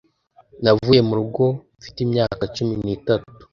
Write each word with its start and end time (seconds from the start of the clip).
Navuye 0.63 1.01
mu 1.07 1.13
rugo 1.19 1.43
mfite 1.79 1.97
imyaka 2.05 2.41
cumi 2.55 2.75
nitatu 2.83 3.31